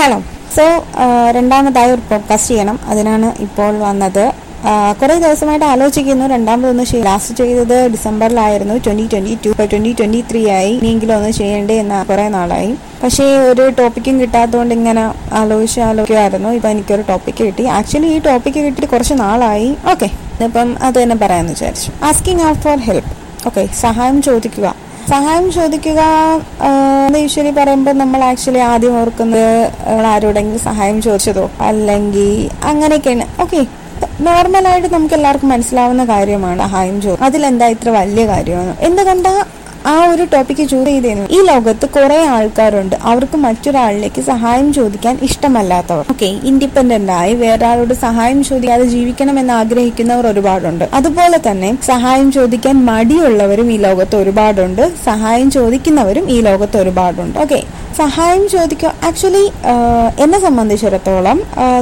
Hello 0.00 0.18
so 0.56 0.84
രണ്ടാമതായി 1.30 1.90
ഒരു 1.90 2.00
podcast 2.10 2.50
ചെയ്യണം. 2.50 2.78
അതിനാണ് 2.86 3.34
ഇപ്പോൾ 3.38 3.78
വന്നത്. 3.78 4.32
കുറേ 5.02 5.18
ദിവസമായിട്ട് 5.18 5.66
ആലോചിക്കുന്നു. 5.66 6.26
രണ്ടാമതൊന്ന് 6.26 6.84
ലാസ്റ്റ് 6.94 7.34
ചെയ്തത് 7.34 7.90
ഡിസംബറിലായിരുന്നു. 7.90 8.74
Twenty 8.74 9.08
twenty 9.12 9.38
two 9.46 9.48
twenty 9.64 9.96
twenty 9.98 10.24
three 10.30 10.50
ആയി. 10.50 10.72
ഇനിയെങ്കിലും 10.72 11.16
ഒന്ന് 11.16 11.30
ചെയ്യേണ്ടേ 11.30 11.80
എന്ന് 11.80 12.06
കുറേ 12.06 12.28
നാളായി. 12.28 12.74
പക്ഷേ 13.02 13.24
ഒരു 13.24 13.68
ടോപ്പിക്കും 13.78 14.20
കിട്ടാത്തതുകൊണ്ട് 14.20 14.74
ഇങ്ങനെ 14.74 15.04
ആലോചിച്ച് 15.32 15.80
ആലോചിക്കുമായിരുന്നു 15.80 16.48
ഇപ്പൊ 16.48 16.68
എനിക്കൊരു 16.68 17.02
ടോപ്പിക്ക് 17.08 17.44
കിട്ടി. 17.44 17.64
ആക്ച്വലി 17.64 18.06
ഈ 18.06 18.18
ടോപ്പിക്ക് 18.18 18.58
കിട്ടിയിട്ട് 18.58 18.92
കുറച്ച് 18.92 19.14
നാളായി. 19.16 19.76
ഓക്കെ 19.90 20.10
ഇപ്പം 20.44 20.76
അത് 20.82 21.02
തന്നെ 21.02 21.16
പറയാമെന്ന് 21.16 21.52
വിചാരിച്ചു. 21.52 21.92
Asking 22.04 22.42
out 22.48 22.60
for 22.60 22.76
help 22.76 23.10
okay 23.46 23.68
സഹായം 23.80 24.22
ചോദിക്കുക. 24.22 24.74
സഹായം 25.10 25.52
ചോദിക്കുക 25.52 26.00
യൂഷ്വലി 27.16 27.50
പറയുമ്പോൾ 27.56 27.92
നമ്മൾ 27.92 28.20
ആക്ച്വലി 28.30 28.58
ആദ്യം 28.58 28.94
ഓർക്കുന്നത് 29.00 29.44
ആരോടെങ്കിലും 30.12 30.62
സഹായം 30.68 31.02
ചോദിച്ചതോ? 31.02 31.44
അല്ലെങ്കിൽ 31.68 32.30
അങ്ങനെയൊക്കെയാണ്. 32.70 33.26
ഓക്കെ 33.42 33.60
നോർമലായിട്ട് 34.26 34.88
നമുക്ക് 34.94 35.14
എല്ലാവർക്കും 35.14 35.48
മനസ്സിലാവുന്ന 35.48 36.04
കാര്യമാണ് 36.04 36.60
സഹായം 36.62 37.00
ചോദിച്ചു 37.00 37.24
അതിലെന്താ 37.24 37.66
ഇത്ര 37.74 37.88
വലിയ 37.90 38.26
കാര്യമാണ്? 38.26 38.74
എന്തുകൊണ്ടാ 38.80 39.32
ആ 39.90 39.96
ഒരു 40.12 40.24
ടോപ്പിക്ക് 40.32 40.64
ചൂസ് 40.70 40.86
ചെയ്തിരുന്നു 40.88 41.26
ഈ 41.36 41.38
ലോകത്ത് 41.48 41.86
കുറെ 41.94 42.18
ആൾക്കാരുണ്ട്. 42.36 42.96
അവർക്ക് 43.10 43.36
മറ്റൊരാളിലേക്ക് 43.44 44.20
സഹായം 44.30 44.68
ചോദിക്കാൻ 44.78 45.14
ഇഷ്ടമല്ലാത്തവർ. 45.26 46.04
ഓക്കെ 46.12 46.28
ഇൻഡിപെൻഡന്റ് 46.50 47.12
ആയി 47.20 47.34
വേറൊരാളോട് 47.42 47.94
സഹായം 48.04 48.40
ചോദിക്കാതെ 48.48 48.86
ജീവിക്കണം 48.94 49.36
എന്ന് 49.42 49.54
ആഗ്രഹിക്കുന്നവർ 49.60 50.26
ഒരുപാടുണ്ട്. 50.32 50.84
അതുപോലെ 50.98 51.38
തന്നെ 51.48 51.70
സഹായം 51.90 52.28
ചോദിക്കാൻ 52.38 52.76
മടിയുള്ളവരും 52.90 53.70
ഈ 53.74 53.76
ലോകത്ത് 53.86 54.16
ഒരുപാടുണ്ട്. 54.22 54.84
സഹായം 55.04 55.50
ചോദിക്കുന്നവരും 55.58 56.26
ഈ 56.36 56.38
ലോകത്ത് 56.48 56.78
ഒരുപാടുണ്ട്. 56.82 57.38
ഓക്കെ 57.44 57.60
സഹായം 58.02 58.44
ചോദിക്കുക. 58.54 58.90
ആക്ച്വലി 59.06 59.44
എന്നെ 60.24 60.38
സംബന്ധിച്ചിടത്തോളം 60.44 61.38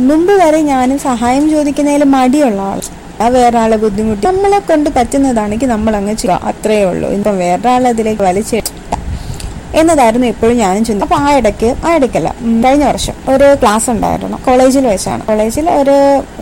മുമ്പ് 0.09 0.33
വരെ 0.43 0.61
ഞാനും 0.73 0.99
സഹായം 1.09 1.45
ചോദിക്കുന്നതിൽ 1.55 2.05
മടിയുള്ള 2.17 2.61
ആൾ 2.71 2.79
ആ 3.25 3.29
വേറെ 3.37 3.59
ആളെ 3.59 3.77
ബുദ്ധിമുട്ടി 3.77 4.27
നമ്മളെ 4.27 4.59
കൊണ്ട് 4.59 4.91
പറ്റുന്നതാണെങ്കിൽ 4.97 5.69
നമ്മൾ 5.75 5.97
അങ്ങ് 5.97 6.15
ചെയ്യുക 6.15 6.41
അത്രയേ 6.51 6.85
ഉള്ളൂ. 6.85 7.09
ഇപ്പം 7.19 7.39
വേറെ 7.39 7.69
ആളെ 7.75 7.89
അതിലേക്ക് 7.95 8.23
വലിച്ച് 8.23 8.59
എന്നതായിരുന്നു 9.81 10.27
എപ്പോഴും 10.27 10.57
ഞാനും 10.57 10.85
ചിന്ത 10.89 11.03
അപ്പൊ 11.07 11.17
ആ 11.25 11.33
ഇടയ്ക്ക് 11.39 11.69
ആ 11.87 11.89
ഇടയ്ക്കല്ല. 11.97 12.29
കഴിഞ്ഞ 12.65 12.85
വർഷം 12.85 13.15
ഒരു 13.33 13.47
ക്ലാസ് 13.63 13.91
ഉണ്ടായിരുന്നു. 13.91 14.37
കോളേജിൽ 14.47 14.87
വെച്ചാണ്. 14.87 15.23
കോളേജിൽ 15.27 15.67
ഒരു 15.81 15.97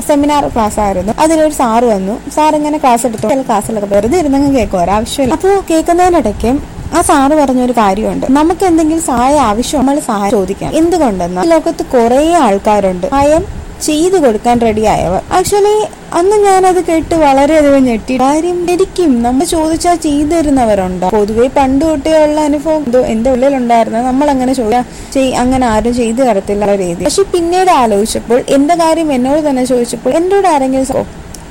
സെമിനാർ 0.08 0.44
ക്ലാസ് 0.54 0.78
ആയിരുന്നു. 0.80 1.14
അതിലൊരു 1.24 1.54
സാറ് 1.60 1.84
വന്നു. 1.84 2.14
സാർ 2.36 2.54
ഇങ്ങനെ 2.60 2.78
ക്ലാസ് 2.78 3.06
എടുത്തു. 3.06 3.26
ചില 3.32 3.42
ക്ലാസ്സിലൊക്കെ 3.42 3.88
വെറുതെ 3.94 4.18
ഇരുന്നങ്ങ് 4.18 4.52
കേൾക്കും. 4.58 4.80
ഒരാവശ്യമില്ല. 4.82 5.34
അപ്പോൾ 5.34 5.54
കേൾക്കുന്നതിനിടയ്ക്ക് 5.70 6.52
ആ 6.96 7.00
സാറ് 7.10 7.34
പറഞ്ഞൊരു 7.42 7.74
കാര്യമുണ്ട്. 7.82 8.26
നമുക്ക് 8.30 8.64
എന്തെങ്കിലും 8.70 9.02
സഹായം 9.10 9.42
ആവശ്യം 9.50 9.80
നമ്മൾ 9.80 9.98
സഹായം 10.10 10.32
ചോദിക്കാം 10.38 10.72
എന്തുകൊണ്ടെന്നാൽ 10.82 11.48
ലോകത്ത് 11.54 11.84
കുറെ 11.94 12.22
ആൾക്കാരുണ്ട്. 12.46 13.06
സഹായം 13.06 13.44
ചെയ്തു 13.86 14.16
കൊടുക്കാൻ 14.24 14.56
റെഡിയായവർ 14.66 15.22
ആക്ച്വലി 15.36 15.74
അന്ന് 16.18 16.36
ഞാനത് 16.44 16.80
കേട്ട് 16.88 17.14
വളരെയധികം 17.24 17.82
ഞെട്ടി. 17.88 18.14
കാര്യം 18.24 18.58
ശരിക്കും 18.68 19.10
നമ്മൾ 19.26 19.46
ചോദിച്ചാൽ 19.54 19.96
ചെയ്തു 20.06 20.32
തരുന്നവരുണ്ടോ 20.34 21.08
പൊതുവെ 21.16 21.46
പണ്ട് 21.56 21.84
തൊട്ടേയുള്ള 21.88 22.38
അനുഭവം 22.48 22.82
എന്തോ 22.86 23.00
എന്റെ 23.14 23.30
ഉള്ളിലുണ്ടായിരുന്നു. 23.34 24.00
നമ്മൾ 24.10 24.26
അങ്ങനെ 24.34 24.52
ചോദിച്ചാൽ 24.60 25.26
അങ്ങനെ 25.42 25.66
ആരും 25.72 25.94
ചെയ്തു 26.00 26.22
തരത്തില്ല 26.28 26.76
രീതി 26.82 27.02
പക്ഷെ 27.08 27.24
പിന്നീട് 27.34 27.72
ആലോചിച്ചപ്പോൾ 27.82 28.40
എന്റെ 28.56 28.76
കാര്യം 28.82 29.10
എന്നോട് 29.16 29.42
തന്നെ 29.48 29.64
ചോദിച്ചപ്പോൾ 29.72 30.12
എന്നോട് 30.20 30.48
ആരെങ്കിലും 30.54 30.86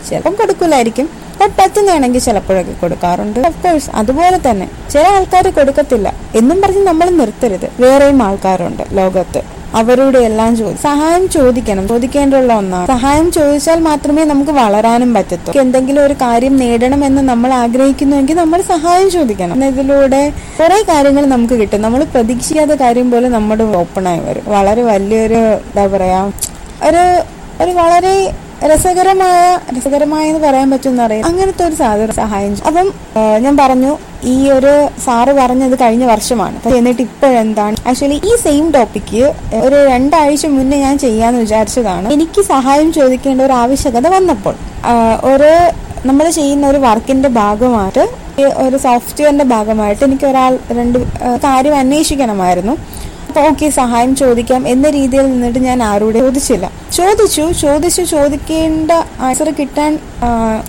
ചിലപ്പം 0.08 0.34
കൊടുക്കില്ലായിരിക്കും 0.40 1.10
ബട്ട് 1.40 1.56
പറ്റുന്നതാണെങ്കിൽ 1.60 2.22
ചിലപ്പോഴൊക്കെ 2.26 2.74
കൊടുക്കാറുണ്ട്. 2.82 3.40
കോഴ്സ് 3.64 3.90
അതുപോലെ 4.00 4.38
തന്നെ 4.48 4.66
ചില 4.94 5.06
ആൾക്കാർ 5.18 5.46
കൊടുക്കത്തില്ല. 5.60 6.08
എന്നും 6.40 6.58
പറഞ്ഞ് 6.64 6.84
നമ്മൾ 6.90 7.08
നിർത്തരുത്. 7.22 7.68
വേറെയും 7.84 8.22
ആൾക്കാരുണ്ട് 8.28 8.84
ലോകത്ത്. 9.00 9.42
അവരോട് 9.76 10.18
എല്ലാം 10.18 10.56
ചോദി 10.56 10.78
സഹായം 10.84 11.30
ചോദിക്കണം. 11.30 11.88
ചോദിക്കേണ്ടുള്ള 11.88 12.54
ഒന്നാണ്. 12.54 12.88
സഹായം 12.88 13.32
ചോദിച്ചാൽ 13.32 13.80
മാത്രമേ 13.80 14.24
നമുക്ക് 14.24 14.52
വളരാനും 14.52 15.14
പറ്റത്തുള്ളൂ 15.14 15.62
എന്തെങ്കിലും 15.62 16.06
ഒരു 16.06 16.14
കാര്യം 16.14 16.58
നേടണം 16.58 17.06
എന്ന് 17.06 17.22
നമ്മൾ 17.22 17.54
ആഗ്രഹിക്കുന്നുവെങ്കിൽ 17.54 18.36
നമ്മൾ 18.36 18.62
സഹായം 18.62 19.12
ചോദിക്കണം. 19.12 19.66
ഇതിലൂടെ 19.66 20.22
കുറെ 20.60 20.80
കാര്യങ്ങൾ 20.90 21.26
നമുക്ക് 21.26 21.54
കിട്ടും. 21.54 21.82
നമ്മൾ 21.82 22.04
പ്രതീക്ഷിക്കാത്ത 22.04 22.72
കാര്യം 22.72 23.12
പോലെ 23.12 23.30
നമ്മുടെ 23.30 23.64
ഓപ്പണായി 23.64 24.20
വരും. 24.20 24.44
വളരെ 24.48 24.84
വലിയൊരു 24.84 25.42
എന്താ 25.68 25.86
പറയാ 25.88 26.22
ഒരു 26.88 27.04
ഒരു 27.64 27.72
വളരെ 27.72 28.34
രസകരമായ 28.72 29.60
രസകരമായ 29.76 30.24
എന്ന് 30.32 30.42
പറയാൻ 30.48 30.68
അറിയാം. 31.06 31.26
അങ്ങനത്തെ 31.30 31.64
ഒരു 31.68 31.76
സാധനം 31.82 32.16
സഹായം 32.22 32.54
അപ്പം 32.70 32.88
ഞാൻ 33.46 33.54
പറഞ്ഞു 33.62 33.92
ഈ 34.34 34.36
ഒരു 34.58 34.74
സാറ് 35.06 35.32
പറഞ്ഞത് 35.40 35.76
കഴിഞ്ഞ 35.82 36.06
വർഷമാണ്. 36.12 36.58
എന്നിട്ട് 36.80 37.04
ഇപ്പോഴെന്താണ്? 37.08 37.78
ആക്ച്വലി 37.90 38.18
ഈ 38.30 38.34
സെയിം 38.44 38.66
ടോപ്പിക്ക് 38.76 39.24
ഒരു 39.66 39.78
രണ്ടാഴ്ച 39.92 40.46
മുന്നേ 40.58 40.78
ഞാൻ 40.86 40.98
ചെയ്യാന്ന് 41.06 41.40
വിചാരിച്ചതാണ്. 41.40 42.08
എനിക്ക് 42.16 42.44
സഹായം 42.54 42.90
ചോദിക്കേണ്ട 43.00 43.42
ഒരു 43.42 43.56
ആവശ്യകത 43.64 44.08
വന്നപ്പോൾ 44.18 44.56
ഒരു 45.34 45.52
നമ്മൾ 46.10 46.26
ചെയ്യുന്ന 46.38 46.66
ഒരു 46.68 46.80
വർക്കിന്റെ 46.88 47.30
ഭാഗമായിട്ട് 47.42 48.04
ഒരു 48.66 48.78
സോഫ്റ്റ്വെയറിന്റെ 48.86 49.46
ഭാഗമായിട്ട് 49.56 50.04
എനിക്ക് 50.08 50.26
ഒരാൾ 50.32 50.54
രണ്ട് 50.80 50.98
കാര്യം 51.46 51.76
അന്വേഷിക്കണമായിരുന്നു. 51.82 52.74
അപ്പൊ 53.34 53.50
ഓക്കെ 53.50 53.70
സഹായം 53.70 54.16
ചോദിക്കാം 54.16 54.68
എന്ന 54.68 54.90
രീതിയിൽ 54.90 55.26
നിന്നിട്ട് 55.30 55.60
ഞാൻ 55.60 55.84
ആരോട് 55.84 56.18
ചോദിച്ചില്ല. 56.18 56.72
ചോദിച്ചു 56.94 57.52
ചോദിച്ചു 57.62 58.02
ചോദിക്കേണ്ട 58.02 58.92
ആൻസർ 59.20 59.50
കിട്ടാൻ 59.60 60.00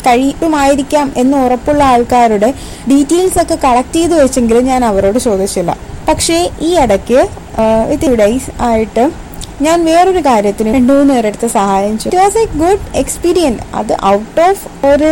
കഴിയുമായിരിക്കാം 0.06 1.12
എന്ന് 1.16 1.36
ഉറപ്പുള്ള 1.36 1.84
ആൾക്കാരുടെ 1.84 2.54
ഡീറ്റെയിൽസ് 2.90 3.38
ഒക്കെ 3.42 3.58
കളക്ട് 3.64 3.94
ചെയ്ത് 3.94 4.22
വെച്ചെങ്കിലും 4.22 4.64
ഞാൻ 4.64 4.84
അവരോട് 4.84 5.18
ചോദിച്ചില്ല. 5.18 5.76
പക്ഷേ 6.08 6.50
ഈ 6.60 6.70
ഇടയ്ക്ക് 6.84 7.20
ഡേയ്സ് 8.22 8.62
ആയിട്ട് 8.62 9.10
ഞാൻ 9.62 9.84
വേറൊരു 9.84 10.18
കാര്യത്തിന് 10.18 10.74
രണ്ടു 10.74 10.92
മൂന്ന് 10.92 11.14
പേരെടുത്ത് 11.14 11.46
സഹായം 11.46 11.98
ചെയ്തു 11.98 12.16
it 12.16 12.24
was 12.24 12.38
a 12.38 12.46
good 12.58 12.96
experience 12.96 13.60
അത് 13.74 13.96
ഔട്ട് 14.04 14.40
ഓഫ് 14.40 14.86
ഒരു 14.86 15.10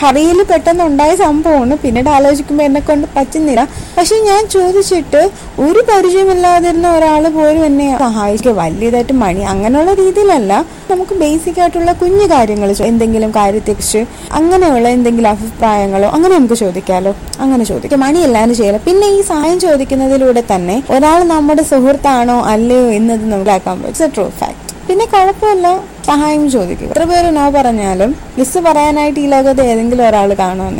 ഹറിയിൽ 0.00 0.38
പെട്ടെന്ന് 0.50 0.84
ഉണ്ടായ 0.90 1.12
സംഭവമാണ്. 1.22 1.74
പിന്നീട് 1.82 2.08
ആലോചിക്കുമ്പോൾ 2.16 2.64
എന്നെ 2.68 2.80
കൊണ്ട് 2.80 3.06
പറ്റുന്നില്ല. 3.16 3.62
പക്ഷെ 3.96 4.16
ഞാൻ 4.28 4.42
ചോദിച്ചിട്ട് 4.54 5.22
ഒരു 5.66 5.80
പരിചയമില്ലാതിരുന്ന 5.88 6.88
ഒരാൾ 6.98 7.22
പോലും 7.36 7.62
എന്നെ 7.68 7.88
സഹായിക്കുക 8.04 8.52
വലിയതായിട്ട് 8.60 9.16
മണി 9.24 9.42
അങ്ങനെയുള്ള 9.52 9.94
രീതിയിലല്ല. 10.02 10.52
നമുക്ക് 10.90 11.14
ബേസിക് 11.22 11.60
ആയിട്ടുള്ള 11.60 11.92
കുഞ്ഞു 12.02 12.26
കാര്യങ്ങൾ 12.34 12.70
എന്തെങ്കിലും 12.92 13.30
കാര്യത്തെക്കുറിച്ച് 13.40 14.02
അങ്ങനെയുള്ള 14.38 14.86
എന്തെങ്കിലും 14.96 15.30
അഭിപ്രായങ്ങളോ 15.34 16.08
അങ്ങനെ 16.16 16.32
നമുക്ക് 16.38 16.58
ചോദിക്കാലോ. 16.64 17.12
അങ്ങനെ 17.42 17.64
ചോദിക്കാം. 17.64 18.00
മണിയല്ലാന്ന് 18.06 18.54
ചെയ്യല. 18.54 18.80
പിന്നെ 18.88 19.08
ഈ 19.18 19.20
സഹായം 19.32 19.60
ചോദിക്കുന്നതിലൂടെ 19.66 20.44
തന്നെ 20.54 20.78
ഒരാൾ 20.96 21.20
നമ്മുടെ 21.34 21.62
സുഹൃത്താണോ 21.72 22.38
അല്ലയോ 22.54 22.86
എന്നത് 22.98 23.24
മനസ്സിലാക്കാൻ 23.32 23.78
പറ്റും. 23.82 24.10
ട്രൂ 24.16 24.26
ഫാക്ട് 24.40 24.68
പിന്നെ 24.88 25.04
കുഴപ്പമില്ല. 25.04 25.68
സഹായം 26.10 26.44
ചോദിക്കുക. 26.56 26.88
എത്ര 26.92 27.04
പേര് 27.10 27.28
നോ 27.36 27.44
പറഞ്ഞാലും 27.56 28.10
മിസ് 28.38 28.60
പറയാനായിട്ട് 28.66 29.20
ഈ 29.24 29.26
ലോകത്ത് 29.34 29.62
ഏതെങ്കിലും 29.70 30.04
ഒരാൾ 30.08 30.30
കാണുമെന്ന്. 30.42 30.78